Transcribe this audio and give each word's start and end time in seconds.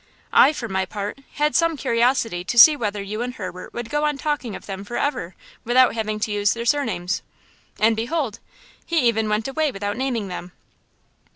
I, 0.33 0.51
for 0.51 0.67
my 0.67 0.87
part, 0.87 1.19
had 1.33 1.55
some 1.55 1.77
curiosity 1.77 2.43
to 2.45 2.57
see 2.57 2.75
whether 2.75 3.03
you 3.03 3.21
and 3.21 3.35
Herbert 3.35 3.71
would 3.75 3.91
go 3.91 4.03
on 4.05 4.17
talking 4.17 4.55
of 4.55 4.65
them 4.65 4.83
forever 4.83 5.35
without 5.63 5.93
having 5.93 6.19
to 6.21 6.31
use 6.31 6.53
their 6.55 6.65
surnames. 6.65 7.21
And, 7.79 7.95
behold, 7.95 8.39
he 8.83 8.99
even 9.07 9.29
went 9.29 9.47
away 9.47 9.69
without 9.71 9.97
naming 9.97 10.27
them!" 10.27 10.53